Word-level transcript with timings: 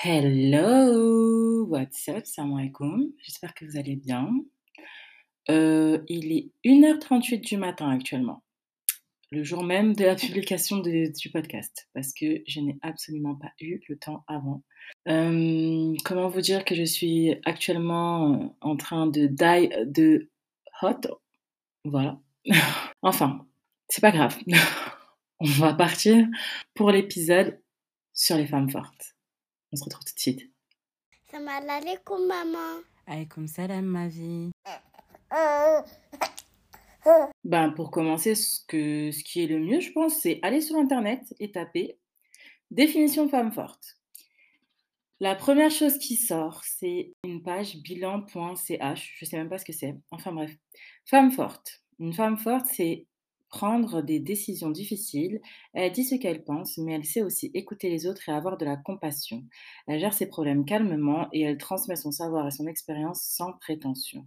Hello, 0.00 1.64
what's 1.64 2.08
up, 2.08 2.24
salam 2.24 2.56
alaikum. 2.56 3.10
J'espère 3.20 3.52
que 3.52 3.64
vous 3.64 3.76
allez 3.76 3.96
bien. 3.96 4.30
Euh, 5.50 5.98
il 6.06 6.30
est 6.30 6.52
1h38 6.64 7.40
du 7.40 7.56
matin 7.56 7.90
actuellement, 7.90 8.44
le 9.32 9.42
jour 9.42 9.64
même 9.64 9.96
de 9.96 10.04
la 10.04 10.14
publication 10.14 10.78
du 10.78 11.30
podcast, 11.32 11.88
parce 11.94 12.12
que 12.14 12.44
je 12.46 12.60
n'ai 12.60 12.78
absolument 12.82 13.34
pas 13.34 13.50
eu 13.60 13.80
le 13.88 13.98
temps 13.98 14.22
avant. 14.28 14.62
Euh, 15.08 15.96
comment 16.04 16.28
vous 16.28 16.42
dire 16.42 16.64
que 16.64 16.76
je 16.76 16.84
suis 16.84 17.34
actuellement 17.44 18.34
euh, 18.34 18.46
en 18.60 18.76
train 18.76 19.08
de 19.08 19.26
die 19.26 19.68
de 19.84 20.30
hot 20.80 21.18
Voilà. 21.84 22.20
enfin, 23.02 23.48
c'est 23.88 24.00
pas 24.00 24.12
grave. 24.12 24.38
On 25.40 25.46
va 25.46 25.74
partir 25.74 26.24
pour 26.74 26.92
l'épisode 26.92 27.60
sur 28.14 28.36
les 28.36 28.46
femmes 28.46 28.70
fortes. 28.70 29.17
On 29.72 29.76
se 29.76 29.84
retrouve 29.84 30.04
tout 30.04 30.14
de 30.14 30.20
suite. 30.20 30.50
Salam 31.30 31.48
alaikum, 31.48 32.26
maman. 32.26 32.82
Alaykoum 33.06 33.46
salam, 33.46 33.84
ma 33.84 34.08
vie. 34.08 34.50
Ben, 37.44 37.70
pour 37.70 37.90
commencer, 37.90 38.34
ce, 38.34 38.60
que, 38.66 39.10
ce 39.10 39.22
qui 39.24 39.42
est 39.42 39.46
le 39.46 39.58
mieux, 39.58 39.80
je 39.80 39.92
pense, 39.92 40.20
c'est 40.20 40.38
aller 40.42 40.60
sur 40.60 40.76
Internet 40.76 41.22
et 41.38 41.50
taper 41.50 41.98
définition 42.70 43.28
femme 43.28 43.52
forte. 43.52 43.96
La 45.20 45.34
première 45.34 45.70
chose 45.70 45.98
qui 45.98 46.16
sort, 46.16 46.62
c'est 46.64 47.12
une 47.24 47.42
page 47.42 47.76
bilan.ch. 47.76 49.16
Je 49.18 49.24
sais 49.24 49.36
même 49.36 49.48
pas 49.48 49.58
ce 49.58 49.64
que 49.64 49.72
c'est. 49.72 49.96
Enfin 50.10 50.32
bref. 50.32 50.52
Femme 51.06 51.32
forte. 51.32 51.82
Une 51.98 52.12
femme 52.12 52.38
forte, 52.38 52.66
c'est 52.70 53.07
prendre 53.48 54.02
des 54.02 54.20
décisions 54.20 54.70
difficiles. 54.70 55.40
Elle 55.72 55.92
dit 55.92 56.04
ce 56.04 56.14
qu'elle 56.14 56.44
pense, 56.44 56.78
mais 56.78 56.94
elle 56.94 57.04
sait 57.04 57.22
aussi 57.22 57.50
écouter 57.54 57.88
les 57.88 58.06
autres 58.06 58.28
et 58.28 58.32
avoir 58.32 58.56
de 58.58 58.64
la 58.64 58.76
compassion. 58.76 59.44
Elle 59.86 60.00
gère 60.00 60.14
ses 60.14 60.26
problèmes 60.26 60.64
calmement 60.64 61.28
et 61.32 61.42
elle 61.42 61.58
transmet 61.58 61.96
son 61.96 62.10
savoir 62.10 62.46
et 62.46 62.50
son 62.50 62.66
expérience 62.66 63.22
sans 63.22 63.52
prétention. 63.52 64.26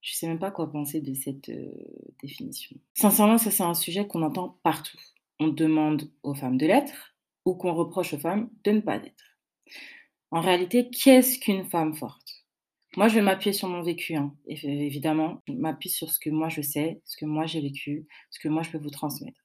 Je 0.00 0.14
sais 0.14 0.28
même 0.28 0.38
pas 0.38 0.52
quoi 0.52 0.70
penser 0.70 1.00
de 1.00 1.14
cette 1.14 1.48
euh, 1.48 1.72
définition. 2.22 2.76
Sincèrement, 2.94 3.38
ça 3.38 3.50
c'est 3.50 3.64
un 3.64 3.74
sujet 3.74 4.06
qu'on 4.06 4.22
entend 4.22 4.58
partout. 4.62 4.98
On 5.40 5.48
demande 5.48 6.10
aux 6.22 6.34
femmes 6.34 6.58
de 6.58 6.66
l'être 6.66 7.16
ou 7.44 7.54
qu'on 7.54 7.74
reproche 7.74 8.14
aux 8.14 8.18
femmes 8.18 8.48
de 8.64 8.70
ne 8.70 8.80
pas 8.80 8.98
l'être. 8.98 9.38
En 10.30 10.40
réalité, 10.40 10.90
qu'est-ce 10.90 11.38
qu'une 11.38 11.64
femme 11.64 11.94
forte? 11.94 12.35
Moi, 12.96 13.08
je 13.08 13.14
vais 13.16 13.22
m'appuyer 13.22 13.52
sur 13.52 13.68
mon 13.68 13.82
vécu, 13.82 14.14
hein. 14.14 14.34
Évidemment. 14.46 15.42
Je 15.46 15.52
m'appuie 15.52 15.90
sur 15.90 16.10
ce 16.10 16.18
que 16.18 16.30
moi 16.30 16.48
je 16.48 16.62
sais, 16.62 17.02
ce 17.04 17.16
que 17.18 17.26
moi 17.26 17.44
j'ai 17.44 17.60
vécu, 17.60 18.06
ce 18.30 18.38
que 18.38 18.48
moi 18.48 18.62
je 18.62 18.70
peux 18.70 18.78
vous 18.78 18.90
transmettre. 18.90 19.44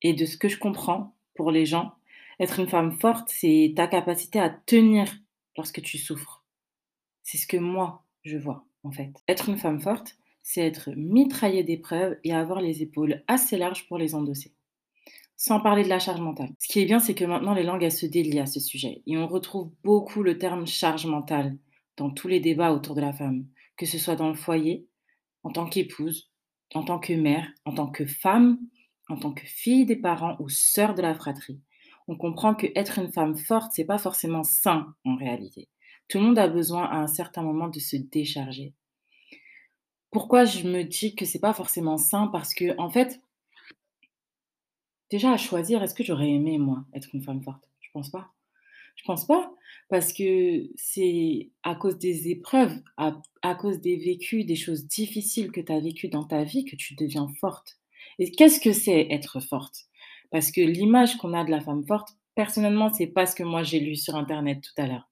Et 0.00 0.14
de 0.14 0.24
ce 0.24 0.38
que 0.38 0.48
je 0.48 0.58
comprends 0.58 1.14
pour 1.34 1.50
les 1.50 1.66
gens, 1.66 1.92
être 2.40 2.60
une 2.60 2.68
femme 2.68 2.92
forte, 2.92 3.28
c'est 3.28 3.74
ta 3.76 3.86
capacité 3.86 4.38
à 4.38 4.48
tenir 4.48 5.12
lorsque 5.56 5.82
tu 5.82 5.98
souffres. 5.98 6.44
C'est 7.24 7.36
ce 7.36 7.46
que 7.46 7.58
moi 7.58 8.04
je 8.22 8.38
vois 8.38 8.64
en 8.84 8.90
fait. 8.90 9.12
Être 9.28 9.50
une 9.50 9.58
femme 9.58 9.80
forte, 9.80 10.16
c'est 10.42 10.62
être 10.62 10.90
mitraillée 10.96 11.64
d'épreuves 11.64 12.16
et 12.24 12.32
avoir 12.32 12.62
les 12.62 12.82
épaules 12.82 13.22
assez 13.26 13.58
larges 13.58 13.86
pour 13.86 13.98
les 13.98 14.14
endosser. 14.14 14.54
Sans 15.36 15.60
parler 15.60 15.84
de 15.84 15.88
la 15.88 15.98
charge 15.98 16.20
mentale. 16.20 16.54
Ce 16.58 16.68
qui 16.68 16.80
est 16.80 16.86
bien, 16.86 17.00
c'est 17.00 17.14
que 17.14 17.24
maintenant 17.24 17.54
les 17.54 17.64
langues 17.64 17.82
elles 17.82 17.92
se 17.92 18.06
délient 18.06 18.40
à 18.40 18.46
ce 18.46 18.60
sujet 18.60 19.02
et 19.06 19.18
on 19.18 19.26
retrouve 19.26 19.70
beaucoup 19.84 20.22
le 20.22 20.38
terme 20.38 20.66
charge 20.66 21.04
mentale 21.04 21.58
dans 21.98 22.10
tous 22.10 22.28
les 22.28 22.40
débats 22.40 22.72
autour 22.72 22.94
de 22.94 23.00
la 23.00 23.12
femme, 23.12 23.46
que 23.76 23.84
ce 23.84 23.98
soit 23.98 24.16
dans 24.16 24.28
le 24.28 24.34
foyer, 24.34 24.86
en 25.42 25.50
tant 25.50 25.68
qu'épouse, 25.68 26.30
en 26.74 26.82
tant 26.84 26.98
que 26.98 27.12
mère, 27.12 27.50
en 27.64 27.74
tant 27.74 27.88
que 27.88 28.06
femme, 28.06 28.58
en 29.08 29.16
tant 29.16 29.32
que 29.32 29.46
fille 29.46 29.84
des 29.84 29.96
parents 29.96 30.36
ou 30.38 30.48
sœur 30.48 30.94
de 30.94 31.02
la 31.02 31.14
fratrie. 31.14 31.60
On 32.06 32.16
comprend 32.16 32.54
que 32.54 32.66
être 32.74 32.98
une 32.98 33.12
femme 33.12 33.36
forte, 33.36 33.72
c'est 33.74 33.84
pas 33.84 33.98
forcément 33.98 34.44
sain 34.44 34.94
en 35.04 35.16
réalité. 35.16 35.68
Tout 36.08 36.18
le 36.18 36.24
monde 36.24 36.38
a 36.38 36.48
besoin 36.48 36.84
à 36.84 36.96
un 36.96 37.06
certain 37.06 37.42
moment 37.42 37.68
de 37.68 37.80
se 37.80 37.96
décharger. 37.96 38.74
Pourquoi 40.10 40.46
je 40.46 40.66
me 40.66 40.84
dis 40.84 41.14
que 41.14 41.26
c'est 41.26 41.38
pas 41.38 41.52
forcément 41.52 41.98
sain? 41.98 42.28
Parce 42.28 42.54
que, 42.54 42.74
en 42.78 42.88
fait, 42.88 43.20
déjà 45.10 45.32
à 45.32 45.36
choisir, 45.36 45.82
est-ce 45.82 45.94
que 45.94 46.04
j'aurais 46.04 46.30
aimé, 46.30 46.56
moi, 46.56 46.84
être 46.94 47.14
une 47.14 47.22
femme 47.22 47.42
forte? 47.42 47.68
Je 47.80 47.90
pense 47.92 48.10
pas. 48.10 48.32
Je 48.98 49.04
pense 49.04 49.26
pas? 49.26 49.50
Parce 49.88 50.12
que 50.12 50.68
c'est 50.76 51.50
à 51.62 51.74
cause 51.74 51.98
des 51.98 52.28
épreuves, 52.28 52.74
à, 52.96 53.20
à 53.42 53.54
cause 53.54 53.80
des 53.80 53.96
vécus, 53.96 54.44
des 54.44 54.56
choses 54.56 54.86
difficiles 54.86 55.50
que 55.50 55.60
tu 55.60 55.72
as 55.72 55.80
vécues 55.80 56.08
dans 56.08 56.24
ta 56.24 56.44
vie 56.44 56.64
que 56.64 56.76
tu 56.76 56.94
deviens 56.94 57.28
forte. 57.40 57.78
Et 58.18 58.30
qu'est-ce 58.30 58.60
que 58.60 58.72
c'est 58.72 59.06
être 59.10 59.40
forte? 59.40 59.86
Parce 60.30 60.50
que 60.50 60.60
l'image 60.60 61.16
qu'on 61.16 61.32
a 61.32 61.44
de 61.44 61.50
la 61.50 61.60
femme 61.60 61.86
forte, 61.86 62.10
personnellement, 62.34 62.92
c'est 62.92 63.06
pas 63.06 63.24
ce 63.24 63.34
que 63.34 63.44
moi 63.44 63.62
j'ai 63.62 63.80
lu 63.80 63.96
sur 63.96 64.16
Internet 64.16 64.62
tout 64.62 64.82
à 64.82 64.86
l'heure. 64.86 65.08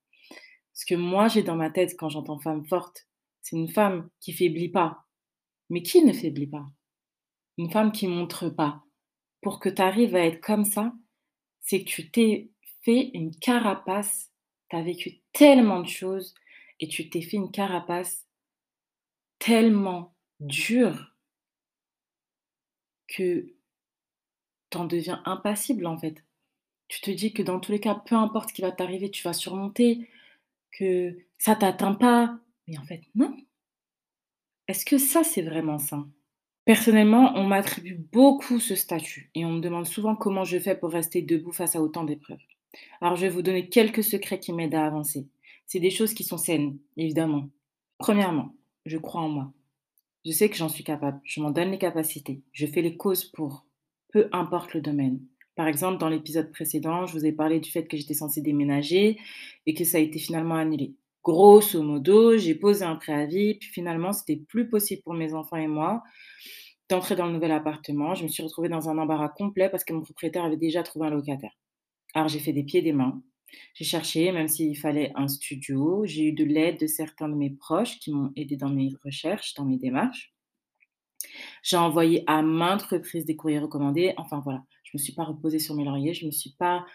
Ce 0.75 0.85
que 0.85 0.95
moi 0.95 1.29
j'ai 1.29 1.43
dans 1.43 1.57
ma 1.57 1.71
tête 1.71 1.97
quand 1.99 2.11
j'entends 2.11 2.39
femme 2.39 2.67
forte, 2.67 3.07
c'est 3.41 3.57
une 3.57 3.69
femme 3.69 4.11
qui 4.21 4.33
faiblit 4.33 4.69
pas. 4.69 5.05
Mais 5.71 5.83
qui 5.83 6.05
ne 6.05 6.13
faiblit 6.13 6.49
pas? 6.49 6.67
Une 7.57 7.71
femme 7.71 7.93
qui 7.93 8.09
montre 8.09 8.51
pas. 8.51 8.83
Pour 9.41 9.61
que 9.61 9.69
tu 9.69 9.81
arrives 9.81 10.17
à 10.17 10.27
être 10.27 10.41
comme 10.41 10.65
ça, 10.65 10.93
c'est 11.61 11.83
que 11.83 11.89
tu 11.89 12.11
t'es 12.11 12.51
fait 12.87 13.11
une 13.15 13.35
carapace, 13.35 14.31
tu 14.71 14.77
as 14.77 14.83
vécu 14.83 15.21
tellement 15.33 15.81
de 15.81 15.89
choses 15.89 16.35
et 16.79 16.87
tu 16.87 17.11
t'es 17.11 17.21
fait 17.21 17.37
une 17.37 17.51
carapace 17.51 18.27
tellement 19.41 20.15
dure 20.39 21.13
que 23.09 23.53
t'en 24.71 24.85
deviens 24.85 25.21
impassible 25.25 25.87
en 25.87 25.99
fait. 25.99 26.25
Tu 26.87 27.01
te 27.01 27.11
dis 27.11 27.33
que 27.33 27.43
dans 27.43 27.59
tous 27.59 27.73
les 27.73 27.81
cas, 27.81 27.97
peu 28.07 28.15
importe 28.15 28.51
ce 28.51 28.55
qui 28.55 28.63
va 28.63 28.71
t'arriver, 28.71 29.11
tu 29.11 29.25
vas 29.25 29.33
surmonter, 29.33 30.09
que 30.71 31.19
ça 31.39 31.57
t'atteint 31.57 31.95
pas. 31.95 32.39
Mais 32.69 32.79
en 32.79 32.85
fait, 32.85 33.03
non. 33.17 33.37
Est-ce 34.69 34.85
que 34.85 34.99
ça, 34.99 35.25
c'est 35.25 35.43
vraiment 35.43 35.79
ça? 35.79 36.07
Personnellement, 36.65 37.33
on 37.35 37.49
m'attribue 37.49 37.99
beaucoup 38.13 38.61
ce 38.61 38.77
statut 38.77 39.31
et 39.35 39.45
on 39.45 39.55
me 39.55 39.61
demande 39.61 39.87
souvent 39.87 40.15
comment 40.15 40.45
je 40.45 40.59
fais 40.59 40.77
pour 40.77 40.93
rester 40.93 41.23
debout 41.23 41.53
face 41.53 41.75
à 41.75 41.81
autant 41.81 42.05
d'épreuves. 42.05 42.39
Alors, 43.01 43.17
je 43.17 43.23
vais 43.23 43.33
vous 43.33 43.43
donner 43.43 43.69
quelques 43.69 44.05
secrets 44.05 44.41
qui 44.41 44.53
m'aident 44.53 44.75
à 44.75 44.87
avancer. 44.87 45.27
C'est 45.67 45.81
des 45.81 45.91
choses 45.91 46.15
qui 46.15 46.25
sont 46.25 46.39
saines, 46.39 46.79
évidemment. 46.97 47.49
Premièrement, 47.99 48.55
je 48.85 48.99
crois 48.99 49.23
en 49.23 49.29
moi. 49.29 49.53
Je 50.25 50.33
sais 50.33 50.49
que 50.49 50.57
j'en 50.57 50.69
suis 50.69 50.85
capable. 50.85 51.21
Je 51.25 51.41
m'en 51.41 51.51
donne 51.51 51.71
les 51.71 51.79
capacités. 51.79 52.43
Je 52.53 52.67
fais 52.67 52.83
les 52.83 52.97
causes 52.97 53.25
pour. 53.25 53.65
Peu 54.13 54.29
importe 54.33 54.75
le 54.75 54.81
domaine. 54.81 55.21
Par 55.57 55.67
exemple, 55.67 55.99
dans 55.99 56.09
l'épisode 56.09 56.53
précédent, 56.53 57.07
je 57.07 57.13
vous 57.13 57.27
ai 57.27 57.33
parlé 57.33 57.61
du 57.61 57.71
fait 57.71 57.87
que 57.87 57.97
j'étais 57.97 58.15
censée 58.15 58.43
déménager 58.43 59.19
et 59.67 59.75
que 59.75 59.85
ça 59.85 59.99
a 59.99 60.01
été 60.01 60.19
finalement 60.19 60.55
annulé. 60.55 60.95
Grosso 61.25 61.83
modo, 61.83 62.37
j'ai 62.37 62.55
posé 62.55 62.85
un 62.85 62.95
préavis, 62.97 63.55
puis 63.55 63.71
finalement, 63.71 64.13
c'était 64.13 64.37
plus 64.37 64.69
possible 64.69 65.03
pour 65.03 65.15
mes 65.15 65.35
enfants 65.35 65.57
et 65.57 65.67
moi 65.67 66.03
d'entrer 66.89 67.17
dans 67.17 67.27
le 67.27 67.33
nouvel 67.33 67.53
appartement. 67.53 68.15
Je 68.15 68.23
me 68.23 68.29
suis 68.29 68.43
retrouvée 68.43 68.69
dans 68.69 68.89
un 68.89 68.99
embarras 68.99 69.31
complet 69.31 69.69
parce 69.69 69.83
que 69.83 69.93
mon 69.93 70.03
propriétaire 70.03 70.45
avait 70.45 70.57
déjà 70.57 70.83
trouvé 70.83 71.07
un 71.07 71.11
locataire. 71.11 71.57
Alors 72.17 72.29
j'ai 72.29 72.39
fait 72.39 72.55
des 72.55 72.65
pieds 72.65 72.81
et 72.81 72.83
des 72.83 72.95
mains. 72.95 73.23
J'ai 73.75 73.85
cherché, 73.85 74.33
même 74.33 74.49
s'il 74.49 74.75
fallait 74.79 75.13
un 75.17 75.29
studio. 75.29 76.07
J'ai 76.07 76.29
eu 76.29 76.33
de 76.33 76.45
l'aide 76.45 76.81
de 76.81 76.87
certains 76.87 77.29
de 77.29 77.35
mes 77.35 77.51
proches 77.51 77.99
qui 77.99 78.11
m'ont 78.11 78.33
aidé 78.37 78.57
dans 78.57 78.71
mes 78.71 78.91
recherches, 79.05 79.53
dans 79.53 79.67
mes 79.67 79.77
démarches. 79.77 80.35
J'ai 81.63 81.77
envoyé 81.77 82.25
à 82.27 82.41
maintes 82.41 82.85
reprises 82.85 83.27
des 83.27 83.37
courriers 83.37 83.59
recommandés. 83.59 84.15
Enfin 84.17 84.41
voilà, 84.41 84.65
je 84.83 84.93
ne 84.95 84.99
me 84.99 85.05
suis 85.05 85.13
pas 85.13 85.25
reposée 85.25 85.59
sur 85.59 85.75
mes 85.75 85.85
lauriers, 85.85 86.15
je 86.15 86.23
ne 86.23 86.29
me 86.29 86.33
suis 86.33 86.55
pas 86.59 86.87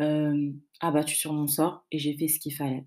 euh, 0.00 0.50
abattue 0.80 1.16
sur 1.16 1.34
mon 1.34 1.46
sort 1.46 1.84
et 1.92 1.98
j'ai 1.98 2.16
fait 2.16 2.28
ce 2.28 2.40
qu'il 2.40 2.54
fallait. 2.54 2.86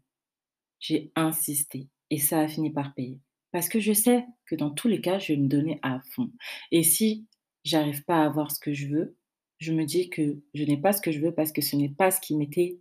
J'ai 0.79 1.12
insisté 1.16 1.88
et 2.09 2.17
ça 2.17 2.40
a 2.40 2.47
fini 2.47 2.73
par 2.73 2.96
payer. 2.96 3.19
Parce 3.52 3.69
que 3.69 3.79
je 3.79 3.94
sais 3.94 4.25
que 4.47 4.56
dans 4.56 4.72
tous 4.72 4.88
les 4.88 5.02
cas, 5.02 5.19
je 5.19 5.34
vais 5.34 5.40
me 5.40 5.47
donner 5.47 5.78
à 5.84 6.02
fond. 6.16 6.31
Et 6.72 6.81
si 6.81 7.28
j'arrive 7.63 8.03
pas 8.06 8.23
à 8.23 8.25
avoir 8.25 8.50
ce 8.50 8.59
que 8.59 8.73
je 8.73 8.88
veux, 8.88 9.16
je 9.59 9.73
me 9.73 9.85
dis 9.85 10.09
que 10.09 10.38
je 10.53 10.63
n'ai 10.63 10.77
pas 10.77 10.93
ce 10.93 11.01
que 11.01 11.11
je 11.11 11.19
veux 11.19 11.33
parce 11.33 11.51
que 11.51 11.61
ce 11.61 11.75
n'est 11.75 11.89
pas 11.89 12.11
ce 12.11 12.19
qui 12.19 12.35
m'était 12.35 12.79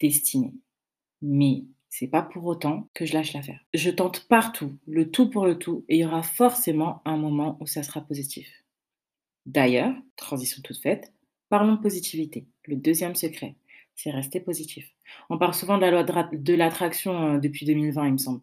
destiné. 0.00 0.54
Mais 1.20 1.64
c'est 1.88 2.08
pas 2.08 2.22
pour 2.22 2.44
autant 2.46 2.88
que 2.94 3.04
je 3.04 3.14
lâche 3.14 3.32
l'affaire. 3.34 3.60
Je 3.74 3.90
tente 3.90 4.26
partout, 4.26 4.78
le 4.86 5.10
tout 5.10 5.28
pour 5.28 5.44
le 5.44 5.58
tout, 5.58 5.84
et 5.88 5.96
il 5.96 6.00
y 6.00 6.04
aura 6.04 6.22
forcément 6.22 7.02
un 7.04 7.16
moment 7.16 7.58
où 7.60 7.66
ça 7.66 7.82
sera 7.82 8.00
positif. 8.00 8.64
D'ailleurs, 9.46 9.94
transition 10.16 10.62
toute 10.62 10.78
faite, 10.78 11.12
parlons 11.48 11.74
de 11.74 11.80
positivité. 11.80 12.46
Le 12.64 12.76
deuxième 12.76 13.14
secret, 13.14 13.56
c'est 13.94 14.10
rester 14.10 14.40
positif. 14.40 14.90
On 15.28 15.38
parle 15.38 15.54
souvent 15.54 15.76
de 15.76 15.82
la 15.82 15.90
loi 15.90 16.02
de 16.32 16.54
l'attraction 16.54 17.34
euh, 17.34 17.38
depuis 17.38 17.66
2020, 17.66 18.06
il 18.06 18.12
me 18.12 18.18
semble. 18.18 18.40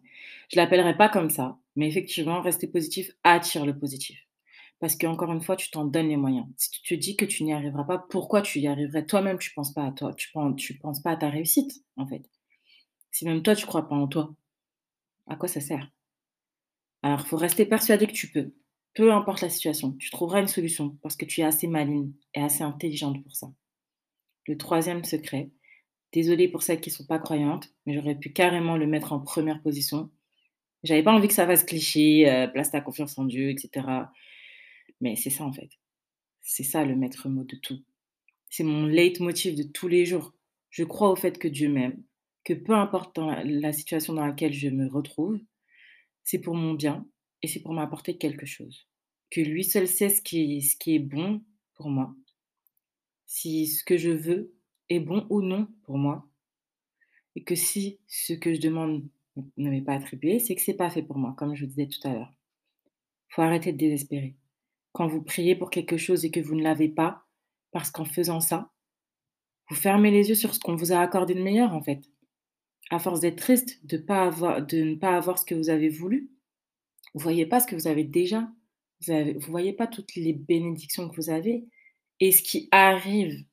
Je 0.48 0.56
l'appellerai 0.56 0.96
pas 0.96 1.08
comme 1.08 1.30
ça, 1.30 1.58
mais 1.74 1.88
effectivement, 1.88 2.40
rester 2.40 2.68
positif 2.68 3.10
attire 3.24 3.66
le 3.66 3.76
positif. 3.76 4.18
Parce 4.80 4.96
qu'encore 4.96 5.32
une 5.32 5.42
fois, 5.42 5.56
tu 5.56 5.70
t'en 5.70 5.84
donnes 5.84 6.08
les 6.08 6.16
moyens. 6.16 6.46
Si 6.56 6.70
tu 6.70 6.82
te 6.82 6.94
dis 6.94 7.16
que 7.16 7.24
tu 7.26 7.44
n'y 7.44 7.52
arriveras 7.52 7.84
pas, 7.84 7.98
pourquoi 8.10 8.42
tu 8.42 8.60
y 8.60 8.66
arriverais 8.68 9.06
Toi-même, 9.06 9.38
tu 9.38 9.50
ne 9.50 9.54
penses 9.54 9.72
pas 9.74 9.84
à 9.86 9.92
toi, 9.92 10.14
tu 10.14 10.30
tu 10.56 10.78
penses 10.78 11.00
pas 11.02 11.12
à 11.12 11.16
ta 11.16 11.30
réussite, 11.30 11.84
en 11.96 12.06
fait. 12.06 12.28
Si 13.12 13.24
même 13.26 13.42
toi, 13.42 13.56
tu 13.56 13.66
crois 13.66 13.88
pas 13.88 13.96
en 13.96 14.08
toi, 14.08 14.34
à 15.28 15.36
quoi 15.36 15.48
ça 15.48 15.60
sert? 15.60 15.90
Alors, 17.02 17.20
il 17.20 17.26
faut 17.26 17.36
rester 17.36 17.66
persuadé 17.66 18.06
que 18.06 18.12
tu 18.12 18.28
peux. 18.30 18.52
Peu 18.94 19.12
importe 19.12 19.42
la 19.42 19.48
situation, 19.50 19.92
tu 19.92 20.10
trouveras 20.10 20.40
une 20.40 20.48
solution 20.48 20.96
parce 21.02 21.16
que 21.16 21.24
tu 21.24 21.40
es 21.40 21.44
assez 21.44 21.66
maligne 21.68 22.12
et 22.34 22.40
assez 22.42 22.62
intelligente 22.64 23.22
pour 23.22 23.34
ça. 23.36 23.52
Le 24.46 24.56
troisième 24.58 25.04
secret, 25.04 25.50
Désolée 26.12 26.48
pour 26.48 26.62
celles 26.62 26.80
qui 26.80 26.90
sont 26.90 27.06
pas 27.06 27.18
croyantes, 27.18 27.70
mais 27.86 27.94
j'aurais 27.94 28.14
pu 28.14 28.32
carrément 28.32 28.76
le 28.78 28.86
mettre 28.86 29.12
en 29.12 29.20
première 29.20 29.62
position. 29.62 30.10
J'avais 30.84 31.02
pas 31.02 31.12
envie 31.12 31.28
que 31.28 31.34
ça 31.34 31.46
fasse 31.46 31.64
cliché, 31.64 32.30
heu, 32.30 32.50
place 32.52 32.70
ta 32.72 32.80
confiance 32.80 33.18
en 33.18 33.24
Dieu 33.24 33.50
et 33.50 33.58
cetera. 33.58 34.12
Mais 35.00 35.16
c'est 35.16 35.30
ça 35.30 35.44
en 35.44 35.52
fait. 35.52 35.70
C'est 36.42 36.62
ça 36.64 36.84
le 36.84 36.96
maître 36.96 37.28
mot 37.28 37.44
de 37.44 37.56
tout. 37.56 37.82
C'est 38.48 38.64
mon 38.64 38.86
leitmotiv 38.86 39.54
de 39.56 39.62
tous 39.62 39.88
les 39.88 40.04
jours. 40.04 40.32
Je 40.70 40.84
crois 40.84 41.10
au 41.10 41.16
fait 41.16 41.38
que 41.38 41.48
Dieu 41.48 41.68
m'aime, 41.68 42.02
que 42.44 42.54
peu 42.54 42.74
importe 42.74 43.18
la 43.18 43.72
situation 43.72 44.14
dans 44.14 44.26
laquelle 44.26 44.52
je 44.52 44.68
me 44.68 44.88
retrouve, 44.88 45.38
c'est 46.24 46.38
pour 46.40 46.54
mon 46.54 46.74
bien 46.74 47.06
et 47.42 47.48
c'est 47.48 47.60
pour 47.60 47.72
m'apporter 47.72 48.18
quelque 48.18 48.46
chose. 48.46 48.86
Que 49.30 49.40
lui 49.40 49.64
seul 49.64 49.86
sait 49.86 50.08
ce 50.08 50.20
qui 50.22 50.56
est 50.56 50.60
ce 50.60 50.76
qui 50.76 50.96
est 50.96 51.00
bon 51.00 51.42
pour 51.74 51.88
moi. 51.88 52.14
Si 53.26 53.66
ce 53.66 53.84
que 53.84 53.96
je 53.96 54.10
veux 54.10 54.54
est 54.88 55.00
bon 55.00 55.26
ou 55.30 55.40
non 55.40 55.68
pour 55.84 55.98
moi 55.98 56.28
et 57.36 57.44
que 57.44 57.54
si 57.54 58.00
ce 58.06 58.32
que 58.32 58.54
je 58.54 58.60
demande 58.60 59.08
ne 59.56 59.70
m'est 59.70 59.82
pas 59.82 59.94
attribué, 59.94 60.38
c'est 60.38 60.54
que 60.54 60.62
c'est 60.62 60.74
pas 60.74 60.90
fait 60.90 61.02
pour 61.02 61.18
moi, 61.18 61.34
comme 61.38 61.54
je 61.54 61.64
vous 61.64 61.70
disais 61.70 61.88
tout 61.88 62.06
à 62.06 62.12
l'heure. 62.12 62.32
Faut 63.28 63.42
arrêter 63.42 63.72
de 63.72 63.78
désespérer. 63.78 64.34
Quand 64.92 65.06
vous 65.06 65.22
priez 65.22 65.54
pour 65.54 65.70
quelque 65.70 65.96
chose 65.96 66.24
et 66.24 66.30
que 66.30 66.40
vous 66.40 66.54
ne 66.54 66.62
l'avez 66.62 66.88
pas, 66.88 67.26
parce 67.70 67.90
qu'en 67.90 68.04
faisant 68.04 68.40
ça, 68.40 68.72
vous 69.68 69.76
fermez 69.76 70.10
les 70.10 70.28
yeux 70.28 70.34
sur 70.34 70.54
ce 70.54 70.60
qu'on 70.60 70.74
vous 70.74 70.92
a 70.92 70.98
accordé 70.98 71.34
de 71.34 71.42
meilleur 71.42 71.74
en 71.74 71.82
fait. 71.82 72.00
À 72.90 72.98
force 72.98 73.20
d'être 73.20 73.38
triste 73.38 73.84
de 73.86 73.98
ne 73.98 74.94
pas 74.96 75.16
avoir 75.16 75.38
ce 75.38 75.44
que 75.44 75.54
vous 75.54 75.70
avez 75.70 75.88
voulu, 75.88 76.30
vous 77.14 77.20
voyez 77.20 77.46
pas 77.46 77.60
ce 77.60 77.66
que 77.66 77.76
vous 77.76 77.86
avez 77.86 78.04
déjà. 78.04 78.48
Vous 79.06 79.14
vous 79.38 79.50
voyez 79.50 79.72
pas 79.72 79.86
toutes 79.86 80.14
les 80.14 80.32
bénédictions 80.32 81.08
que 81.08 81.16
vous 81.16 81.30
avez 81.30 81.64
et 82.18 82.32
ce 82.32 82.42
qui 82.42 82.68
arrive. 82.70 83.44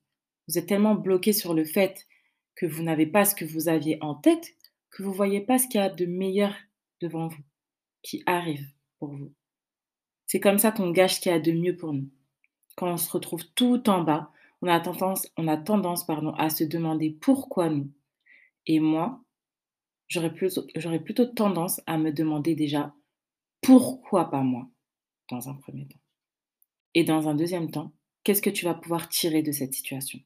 Vous 0.46 0.58
êtes 0.58 0.66
tellement 0.66 0.94
bloqué 0.94 1.32
sur 1.32 1.54
le 1.54 1.64
fait 1.64 2.06
que 2.54 2.66
vous 2.66 2.82
n'avez 2.82 3.06
pas 3.06 3.24
ce 3.24 3.34
que 3.34 3.44
vous 3.44 3.68
aviez 3.68 3.96
en 4.02 4.14
tête, 4.14 4.54
que 4.90 5.02
vous 5.02 5.12
voyez 5.12 5.40
pas 5.40 5.58
ce 5.58 5.66
qu'il 5.68 5.80
y 5.80 5.84
a 5.84 5.88
de 5.88 6.06
meilleur 6.06 6.54
devant 7.00 7.28
vous, 7.28 7.42
qui 8.02 8.22
arrive 8.26 8.66
pour 8.98 9.14
vous. 9.14 9.32
C'est 10.28 10.40
comme 10.40 10.58
ça 10.58 10.72
qu'on 10.72 10.90
gâche 10.90 11.14
ce 11.14 11.20
qu'il 11.20 11.32
y 11.32 11.34
a 11.34 11.40
de 11.40 11.52
mieux 11.52 11.74
pour 11.74 11.94
nous. 11.94 12.08
Quand 12.76 12.92
on 12.92 12.96
se 12.98 13.10
retrouve 13.10 13.44
tout 13.54 13.88
en 13.88 14.02
bas, 14.02 14.30
on 14.60 14.68
a 14.68 14.78
tendance, 14.78 15.26
on 15.38 15.48
a 15.48 15.56
tendance 15.56 16.04
pardon, 16.04 16.32
à 16.34 16.50
se 16.50 16.64
demander 16.64 17.10
pourquoi 17.10 17.70
nous. 17.70 17.90
Et 18.66 18.78
moi, 18.78 19.24
j'aurais 20.06 20.32
plutôt, 20.32 20.66
j'aurais 20.76 21.02
plutôt 21.02 21.24
tendance 21.24 21.80
à 21.86 21.96
me 21.96 22.12
demander 22.12 22.54
déjà 22.54 22.94
pourquoi 23.62 24.30
pas 24.30 24.42
moi, 24.42 24.68
dans 25.30 25.48
un 25.48 25.54
premier 25.54 25.88
temps. 25.88 26.00
Et 26.92 27.04
dans 27.04 27.26
un 27.28 27.34
deuxième 27.34 27.70
temps, 27.70 27.92
qu'est-ce 28.22 28.42
que 28.42 28.50
tu 28.50 28.66
vas 28.66 28.74
pouvoir 28.74 29.08
tirer 29.08 29.42
de 29.42 29.52
cette 29.52 29.72
situation 29.72 30.20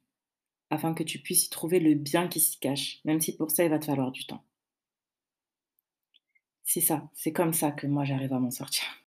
afin 0.71 0.95
que 0.95 1.03
tu 1.03 1.21
puisses 1.21 1.47
y 1.47 1.51
trouver 1.51 1.79
le 1.79 1.95
bien 1.95 2.29
qui 2.29 2.41
s'y 2.41 2.59
cache, 2.59 3.01
même 3.05 3.21
si 3.21 3.37
pour 3.37 3.51
ça, 3.51 3.63
il 3.63 3.71
va 3.71 3.79
te 3.79 3.85
falloir 3.85 4.11
du 4.11 4.25
temps. 4.25 4.43
C'est 6.65 6.81
ça, 6.81 7.11
c'est 7.15 7.33
comme 7.33 7.53
ça 7.53 7.71
que 7.71 7.87
moi 7.87 8.05
j'arrive 8.05 8.33
à 8.33 8.41
m'en 8.41 8.51
sortir. 8.51 9.02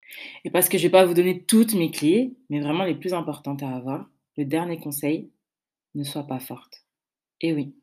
Et 0.44 0.50
parce 0.50 0.68
que 0.68 0.78
je 0.78 0.84
vais 0.84 0.90
pas 0.90 1.06
vous 1.06 1.14
donner 1.14 1.42
toutes 1.44 1.74
mes 1.74 1.90
clés, 1.90 2.34
mais 2.50 2.60
vraiment 2.60 2.84
les 2.84 2.94
plus 2.94 3.14
importantes 3.14 3.62
à 3.62 3.74
avoir, 3.74 4.08
le 4.36 4.44
dernier 4.44 4.78
conseil, 4.78 5.30
ne 5.94 6.04
sois 6.04 6.26
pas 6.26 6.40
forte. 6.40 6.84
Et 7.40 7.52
oui, 7.52 7.74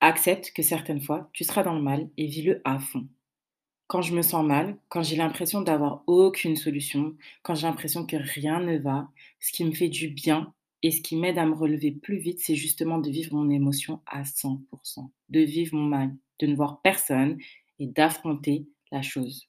accepte 0.00 0.52
que 0.52 0.62
certaines 0.62 1.00
fois, 1.00 1.30
tu 1.32 1.44
seras 1.44 1.62
dans 1.62 1.74
le 1.74 1.82
mal 1.82 2.08
et 2.16 2.26
vis-le 2.26 2.60
à 2.64 2.78
fond. 2.78 3.08
Quand 3.88 4.02
je 4.02 4.14
me 4.14 4.22
sens 4.22 4.44
mal, 4.44 4.78
quand 4.88 5.02
j'ai 5.02 5.16
l'impression 5.16 5.60
d'avoir 5.60 6.02
aucune 6.06 6.56
solution, 6.56 7.14
quand 7.42 7.54
j'ai 7.54 7.66
l'impression 7.66 8.04
que 8.04 8.16
rien 8.16 8.60
ne 8.60 8.78
va, 8.78 9.08
ce 9.38 9.52
qui 9.52 9.64
me 9.64 9.72
fait 9.72 9.88
du 9.88 10.08
bien 10.08 10.52
et 10.82 10.90
ce 10.90 11.00
qui 11.00 11.16
m'aide 11.16 11.38
à 11.38 11.46
me 11.46 11.54
relever 11.54 11.92
plus 11.92 12.18
vite, 12.18 12.40
c'est 12.40 12.56
justement 12.56 12.98
de 12.98 13.10
vivre 13.10 13.34
mon 13.34 13.48
émotion 13.48 14.00
à 14.06 14.22
100%, 14.22 15.08
de 15.28 15.40
vivre 15.40 15.76
mon 15.76 15.84
mal, 15.84 16.14
de 16.40 16.46
ne 16.46 16.56
voir 16.56 16.80
personne 16.82 17.38
et 17.78 17.86
d'affronter 17.86 18.66
la 18.90 19.02
chose. 19.02 19.48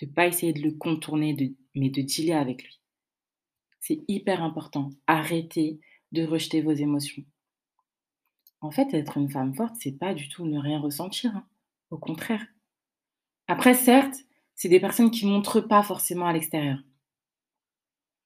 De 0.00 0.06
pas 0.06 0.26
essayer 0.26 0.52
de 0.52 0.60
le 0.62 0.72
contourner, 0.72 1.54
mais 1.74 1.90
de 1.90 2.02
dealer 2.02 2.34
avec 2.38 2.62
lui. 2.64 2.80
C'est 3.80 4.04
hyper 4.08 4.42
important. 4.42 4.90
Arrêtez 5.06 5.80
de 6.12 6.24
rejeter 6.24 6.60
vos 6.60 6.72
émotions. 6.72 7.24
En 8.60 8.70
fait, 8.70 8.92
être 8.94 9.16
une 9.16 9.30
femme 9.30 9.54
forte, 9.54 9.76
c'est 9.78 9.98
pas 9.98 10.14
du 10.14 10.28
tout 10.28 10.46
ne 10.46 10.58
rien 10.58 10.80
ressentir. 10.80 11.34
hein. 11.36 11.46
Au 11.90 11.98
contraire. 11.98 12.44
Après, 13.48 13.74
certes, 13.74 14.16
c'est 14.54 14.68
des 14.68 14.80
personnes 14.80 15.10
qui 15.10 15.24
montrent 15.26 15.60
pas 15.60 15.82
forcément 15.82 16.26
à 16.26 16.32
l'extérieur. 16.32 16.78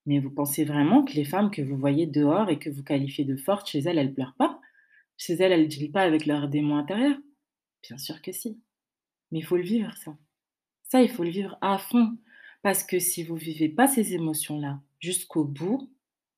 Mais 0.06 0.19
vous 0.19 0.31
pensez 0.31 0.64
vraiment 0.64 1.05
que 1.05 1.12
les 1.12 1.25
femmes 1.25 1.50
que 1.50 1.61
vous 1.61 1.76
voyez 1.76 2.06
dehors 2.06 2.49
et 2.49 2.58
que 2.58 2.70
vous 2.70 2.82
qualifiez 2.82 3.25
de 3.25 3.37
fortes, 3.37 3.69
chez 3.69 3.81
elles, 3.81 3.99
elles 3.99 4.14
pleurent 4.14 4.37
pas? 4.38 4.61
Chez 5.19 5.34
elles, 5.34 5.52
elles 5.52 5.69
ne 5.69 5.93
pas 5.93 6.02
avec 6.02 6.25
leurs 6.25 6.49
démons 6.49 6.78
intérieurs? 6.78 7.19
Bien 7.82 7.99
sûr 7.99 8.22
que 8.22 8.32
si. 8.32 8.62
Mais 9.31 9.40
il 9.40 9.44
faut 9.44 9.56
le 9.56 9.62
vivre, 9.62 9.94
ça. 9.99 10.17
Ça, 10.91 11.03
il 11.03 11.09
faut 11.09 11.25
le 11.25 11.31
vivre 11.31 11.57
à 11.61 11.79
fond. 11.79 12.17
Parce 12.63 12.85
que 12.85 12.99
si 12.99 13.23
vous 13.23 13.37
vivez 13.37 13.69
pas 13.69 13.87
ces 13.87 14.15
émotions-là 14.15 14.81
jusqu'au 14.99 15.45
bout, 15.45 15.91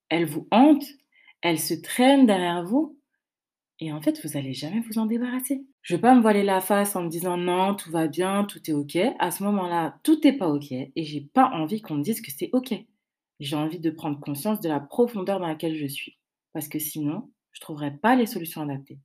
elles 0.08 0.26
vous 0.26 0.46
hantent, 0.50 0.86
elles 1.40 1.58
se 1.58 1.74
traînent 1.74 2.26
derrière 2.26 2.62
vous, 2.64 2.96
et 3.80 3.92
en 3.92 4.00
fait, 4.00 4.24
vous 4.24 4.36
allez 4.36 4.52
jamais 4.52 4.78
vous 4.78 4.98
en 4.98 5.06
débarrasser. 5.06 5.66
Je 5.82 5.96
veux 5.96 6.00
pas 6.00 6.14
me 6.14 6.20
voiler 6.20 6.44
la 6.44 6.60
face 6.60 6.94
en 6.94 7.02
me 7.02 7.08
disant 7.08 7.36
non, 7.36 7.74
tout 7.74 7.90
va 7.90 8.06
bien, 8.06 8.44
tout 8.44 8.60
est 8.70 8.74
ok. 8.74 8.96
À 9.18 9.32
ce 9.32 9.42
moment-là, 9.42 9.98
tout 10.04 10.24
est 10.24 10.34
pas 10.34 10.48
ok, 10.48 10.70
et 10.70 10.92
j'ai 10.96 11.22
pas 11.22 11.50
envie 11.50 11.82
qu'on 11.82 11.96
me 11.96 12.04
dise 12.04 12.20
que 12.20 12.30
c'est 12.30 12.50
ok. 12.52 12.74
J'ai 13.40 13.56
envie 13.56 13.80
de 13.80 13.90
prendre 13.90 14.20
conscience 14.20 14.60
de 14.60 14.68
la 14.68 14.78
profondeur 14.78 15.40
dans 15.40 15.48
laquelle 15.48 15.74
je 15.74 15.86
suis, 15.86 16.18
parce 16.52 16.68
que 16.68 16.78
sinon, 16.78 17.32
je 17.50 17.60
trouverais 17.60 17.96
pas 17.96 18.14
les 18.14 18.26
solutions 18.26 18.62
adaptées. 18.62 19.00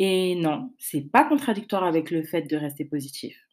Et 0.00 0.34
non, 0.34 0.74
c'est 0.78 1.02
pas 1.02 1.24
contradictoire 1.24 1.84
avec 1.84 2.10
le 2.10 2.24
fait 2.24 2.42
de 2.42 2.56
rester 2.56 2.84
positif. 2.84 3.47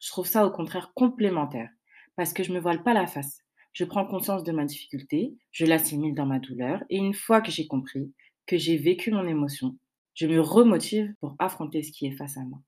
Je 0.00 0.10
trouve 0.10 0.26
ça 0.26 0.46
au 0.46 0.50
contraire 0.50 0.92
complémentaire, 0.94 1.70
parce 2.16 2.32
que 2.32 2.42
je 2.42 2.52
me 2.52 2.60
voile 2.60 2.82
pas 2.82 2.94
la 2.94 3.06
face. 3.06 3.40
Je 3.72 3.84
prends 3.84 4.06
conscience 4.06 4.44
de 4.44 4.52
ma 4.52 4.64
difficulté, 4.64 5.34
je 5.50 5.66
l'assimile 5.66 6.14
dans 6.14 6.26
ma 6.26 6.38
douleur, 6.38 6.82
et 6.90 6.96
une 6.96 7.14
fois 7.14 7.40
que 7.40 7.50
j'ai 7.50 7.66
compris, 7.66 8.12
que 8.46 8.56
j'ai 8.56 8.76
vécu 8.76 9.10
mon 9.10 9.26
émotion, 9.26 9.76
je 10.14 10.26
me 10.26 10.40
remotive 10.40 11.12
pour 11.20 11.34
affronter 11.38 11.82
ce 11.82 11.90
qui 11.90 12.06
est 12.06 12.16
face 12.16 12.36
à 12.36 12.44
moi. 12.44 12.60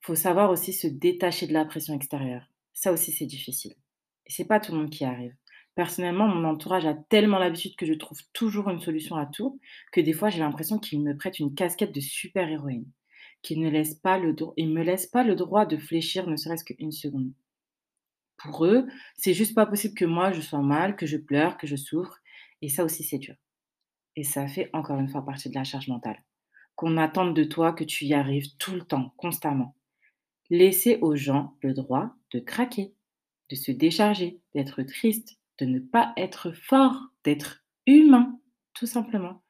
Faut 0.00 0.14
savoir 0.14 0.50
aussi 0.50 0.72
se 0.72 0.86
détacher 0.86 1.46
de 1.48 1.52
la 1.52 1.64
pression 1.64 1.94
extérieure. 1.94 2.46
Ça 2.72 2.92
aussi, 2.92 3.10
c'est 3.10 3.26
difficile. 3.26 3.74
Et 4.26 4.32
c'est 4.32 4.44
pas 4.44 4.60
tout 4.60 4.72
le 4.72 4.78
monde 4.78 4.90
qui 4.90 5.04
arrive. 5.04 5.34
Personnellement, 5.74 6.28
mon 6.28 6.48
entourage 6.48 6.86
a 6.86 6.94
tellement 6.94 7.38
l'habitude 7.38 7.76
que 7.76 7.84
je 7.84 7.92
trouve 7.92 8.18
toujours 8.32 8.70
une 8.70 8.80
solution 8.80 9.16
à 9.16 9.26
tout, 9.26 9.60
que 9.92 10.00
des 10.00 10.12
fois, 10.12 10.30
j'ai 10.30 10.38
l'impression 10.38 10.78
qu'ils 10.78 11.02
me 11.02 11.16
prêtent 11.16 11.38
une 11.38 11.54
casquette 11.54 11.94
de 11.94 12.00
super-héroïne, 12.00 12.86
qu'ils 13.42 13.60
ne 13.60 13.70
laissent 13.70 13.94
pas 13.94 14.18
le 14.18 14.32
me 14.32 14.82
laissent 14.82 15.06
pas 15.06 15.24
le 15.24 15.34
droit 15.34 15.66
de 15.66 15.76
fléchir 15.76 16.26
ne 16.28 16.36
serait-ce 16.36 16.64
qu'une 16.64 16.92
seconde. 16.92 17.32
Pour 18.36 18.66
eux, 18.66 18.86
c'est 19.16 19.34
juste 19.34 19.54
pas 19.54 19.66
possible 19.66 19.94
que 19.94 20.04
moi 20.04 20.32
je 20.32 20.40
sois 20.40 20.62
mal, 20.62 20.96
que 20.96 21.06
je 21.06 21.16
pleure, 21.16 21.56
que 21.56 21.66
je 21.66 21.76
souffre, 21.76 22.20
et 22.62 22.68
ça 22.68 22.84
aussi 22.84 23.02
c'est 23.02 23.18
dur. 23.18 23.34
Et 24.16 24.24
ça 24.24 24.46
fait 24.48 24.70
encore 24.72 24.98
une 24.98 25.08
fois 25.08 25.24
partie 25.24 25.48
de 25.48 25.54
la 25.54 25.64
charge 25.64 25.88
mentale. 25.88 26.22
Qu'on 26.74 26.96
attende 26.96 27.34
de 27.34 27.44
toi 27.44 27.72
que 27.72 27.84
tu 27.84 28.04
y 28.04 28.14
arrives 28.14 28.56
tout 28.58 28.74
le 28.74 28.82
temps, 28.82 29.12
constamment. 29.16 29.74
Laisser 30.50 30.98
aux 31.00 31.16
gens 31.16 31.56
le 31.62 31.72
droit 31.72 32.14
de 32.32 32.38
craquer, 32.38 32.94
de 33.50 33.56
se 33.56 33.72
décharger, 33.72 34.40
d'être 34.54 34.82
triste, 34.82 35.38
de 35.58 35.66
ne 35.66 35.78
pas 35.78 36.12
être 36.16 36.52
fort, 36.52 37.08
d'être 37.24 37.64
humain, 37.86 38.38
tout 38.74 38.86
simplement. 38.86 39.42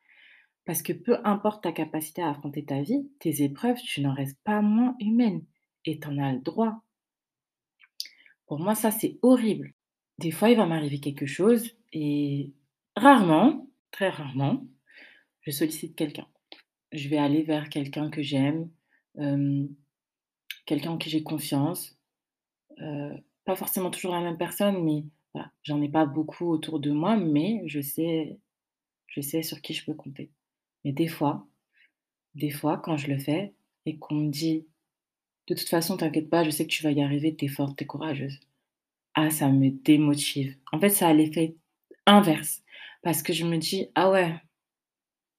Parce 0.66 0.82
que 0.82 0.92
peu 0.92 1.16
importe 1.25 1.62
ta 1.62 1.73
capacité 1.73 2.23
à 2.23 2.30
affronter 2.30 2.64
ta 2.64 2.82
vie, 2.82 3.08
tes 3.20 3.42
épreuves, 3.42 3.80
tu 3.80 4.00
n'en 4.02 4.12
restes 4.12 4.38
pas 4.42 4.61
moins 4.61 4.96
humaine. 5.00 5.44
Et 5.85 6.00
t'en 6.00 6.18
as 6.18 6.32
le 6.32 6.40
droit. 6.40 6.82
Pour 8.46 8.58
moi, 8.58 8.75
ça, 8.75 8.90
c'est 8.90 9.18
horrible. 9.23 9.73
Des 10.18 10.32
fois, 10.32 10.50
il 10.50 10.56
va 10.56 10.66
m'arriver 10.66 10.99
quelque 10.99 11.26
chose 11.26 11.70
et 11.92 12.52
rarement, 12.96 13.68
très 13.92 14.08
rarement, 14.08 14.66
je 15.42 15.52
sollicite 15.52 15.94
quelqu'un. 15.94 16.26
Je 16.92 17.08
vais 17.08 17.18
aller 17.18 17.42
vers 17.42 17.68
quelqu'un 17.68 18.11
que 18.11 18.23
j'aime, 18.23 18.68
quelqu'un 20.64 20.90
en 20.90 20.99
qui 20.99 21.11
j'ai 21.11 21.23
confiance. 21.23 21.96
pas 23.44 23.56
forcément 23.56 23.90
toujours 23.90 24.12
la 24.12 24.20
même 24.20 24.38
personne, 24.38 24.82
mais 24.82 25.04
j'en 25.62 25.80
ai 25.80 25.88
pas 25.88 26.06
beaucoup 26.06 26.46
autour 26.46 26.80
de 26.80 26.90
moi, 26.90 27.16
mais 27.16 27.62
je 27.66 27.80
sais, 27.80 28.38
je 29.06 29.20
sais 29.20 29.42
sur 29.42 29.61
qui 29.62 29.75
je 29.75 29.85
peux 29.85 29.94
compter. 29.94 30.30
Mais 30.87 30.93
des 30.93 31.09
fois, 31.09 31.45
des 32.37 32.50
fois, 32.50 32.78
quand 32.78 32.97
je 32.97 33.09
le 33.09 33.19
fais 33.19 33.57
et 33.87 33.99
qu'on 33.99 34.14
me 34.14 34.31
dit, 34.31 34.69
de 35.49 35.55
toute 35.55 35.69
façon, 35.69 35.97
t'inquiète 35.97 36.31
pas, 36.31 36.45
je 36.45 36.50
sais 36.50 36.64
que 36.64 36.71
tu 36.71 36.85
vas 36.85 36.93
y 36.93 37.02
arriver, 37.02 37.35
t'es 37.35 37.49
forte, 37.49 37.76
t'es 37.76 37.87
courageuse. 37.87 38.38
Ah, 39.14 39.28
ça 39.31 39.49
me 39.49 39.71
démotive. 39.71 40.57
En 40.71 40.78
fait, 40.78 40.90
ça 40.90 41.09
a 41.09 41.12
l'effet 41.12 41.57
inverse. 42.07 42.62
Parce 43.02 43.25
que 43.25 43.33
je 43.33 43.45
me 43.45 43.59
dis, 43.59 43.88
ah 43.97 44.12
ouais, 44.12 44.33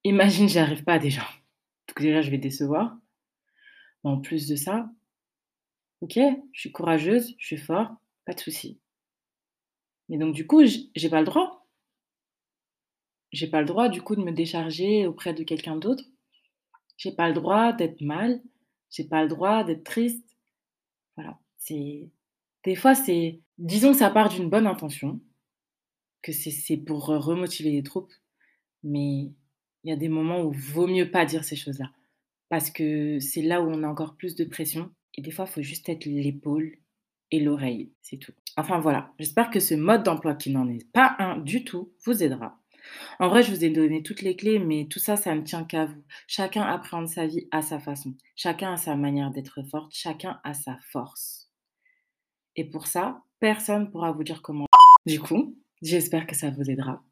imagine, 0.03 0.49
j'y 0.49 0.59
arrive 0.59 0.83
pas 0.83 0.99
déjà. 0.99 1.25
Donc 1.87 2.01
déjà, 2.01 2.21
je 2.21 2.29
vais 2.29 2.37
décevoir. 2.37 2.97
Mais 4.03 4.09
en 4.09 4.19
plus 4.19 4.49
de 4.49 4.57
ça, 4.57 4.89
ok, 6.01 6.19
je 6.51 6.59
suis 6.59 6.73
courageuse, 6.73 7.35
je 7.39 7.45
suis 7.45 7.57
forte, 7.57 7.93
pas 8.25 8.33
de 8.33 8.39
souci. 8.41 8.81
Mais 10.09 10.17
donc, 10.17 10.35
du 10.35 10.45
coup, 10.45 10.65
j'ai 10.65 11.09
pas 11.09 11.21
le 11.21 11.25
droit. 11.25 11.56
J'ai 13.31 13.47
pas 13.47 13.61
le 13.61 13.67
droit, 13.67 13.89
du 13.89 14.01
coup, 14.01 14.15
de 14.15 14.23
me 14.23 14.31
décharger 14.31 15.05
auprès 15.05 15.33
de 15.33 15.43
quelqu'un 15.43 15.75
d'autre. 15.75 16.03
J'ai 16.97 17.11
pas 17.11 17.27
le 17.27 17.33
droit 17.33 17.73
d'être 17.73 18.01
mal, 18.01 18.41
j'ai 18.89 19.03
pas 19.03 19.23
le 19.23 19.29
droit 19.29 19.63
d'être 19.63 19.83
triste. 19.83 20.37
Voilà, 21.15 21.37
c'est 21.57 22.09
des 22.63 22.75
fois, 22.75 22.95
c'est 22.95 23.39
disons 23.57 23.91
que 23.91 23.97
ça 23.99 24.09
part 24.09 24.29
d'une 24.29 24.49
bonne 24.49 24.67
intention, 24.67 25.21
que 26.21 26.31
c'est 26.31 26.77
pour, 26.77 27.05
remotiver 27.05 27.71
les 27.71 27.83
troupes, 27.83 28.13
mais 28.83 29.31
il 29.83 29.89
y 29.89 29.91
a 29.91 29.95
des 29.95 30.09
moments 30.09 30.41
où 30.41 30.51
vaut 30.51 30.87
mieux 30.87 31.09
pas 31.09 31.25
dire 31.25 31.43
ces 31.43 31.55
choses-là. 31.55 31.91
Parce 32.49 32.71
que 32.71 33.19
c'est 33.19 33.41
là 33.41 33.61
où 33.61 33.69
on 33.69 33.83
a 33.83 33.87
encore 33.87 34.15
plus 34.15 34.35
de 34.35 34.45
pression 34.45 34.91
et 35.15 35.21
des 35.21 35.31
fois, 35.31 35.45
il 35.47 35.51
faut 35.51 35.61
juste 35.61 35.89
être 35.89 36.05
l'épaule 36.05 36.77
et 37.31 37.39
l'oreille, 37.39 37.91
c'est 38.01 38.17
tout. 38.17 38.33
Enfin 38.55 38.79
voilà, 38.79 39.13
j'espère 39.19 39.49
que 39.49 39.59
ce 39.59 39.75
mode 39.75 40.03
d'emploi 40.03 40.35
qui 40.35 40.49
n'en 40.49 40.67
est 40.67 40.89
pas 40.91 41.15
un 41.19 41.37
du 41.37 41.63
tout 41.63 41.91
vous 42.05 42.23
aidera. 42.23 42.59
En 43.19 43.29
vrai, 43.29 43.43
je 43.43 43.51
vous 43.51 43.63
ai 43.63 43.69
donné 43.69 44.03
toutes 44.03 44.21
les 44.21 44.35
clés, 44.35 44.59
mais 44.59 44.87
tout 44.89 44.99
ça, 44.99 45.15
ça 45.15 45.33
ne 45.33 45.41
tient 45.41 45.63
qu'à 45.63 45.85
vous. 45.85 46.03
Chacun 46.27 46.61
appréhende 46.63 47.07
sa 47.07 47.25
vie 47.25 47.47
à 47.51 47.61
sa 47.61 47.79
façon. 47.79 48.15
Chacun 48.35 48.73
a 48.73 48.77
sa 48.77 48.95
manière 48.95 49.31
d'être 49.31 49.63
forte, 49.63 49.93
chacun 49.93 50.39
a 50.43 50.53
sa 50.53 50.77
force. 50.91 51.49
Et 52.55 52.63
pour 52.63 52.87
ça, 52.87 53.23
personne 53.39 53.83
ne 53.83 53.87
pourra 53.87 54.11
vous 54.11 54.23
dire 54.23 54.41
comment. 54.41 54.67
Du 55.05 55.19
coup, 55.19 55.57
j'espère 55.81 56.27
que 56.27 56.35
ça 56.35 56.49
vous 56.49 56.69
aidera. 56.69 57.03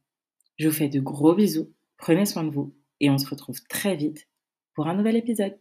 Je 0.58 0.68
vous 0.68 0.74
fais 0.74 0.90
de 0.90 1.00
gros 1.00 1.36
bisous, 1.36 1.74
prenez 1.98 2.26
soin 2.26 2.44
de 2.44 2.50
vous 2.50 2.76
et 3.00 3.10
on 3.10 3.18
se 3.18 3.30
retrouve 3.30 3.62
très 3.68 3.96
vite 3.96 4.28
pour 4.74 4.88
un 4.88 4.96
nouvel 4.96 5.16
épisode. 5.16 5.58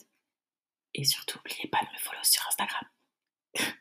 Et 0.95 1.05
surtout, 1.05 1.39
n'oubliez 1.39 1.69
pas 1.69 1.81
de 1.81 1.93
me 1.93 1.99
follow 1.99 2.23
sur 2.23 2.47
Instagram. 2.47 2.85